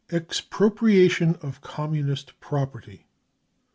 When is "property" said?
2.39-3.05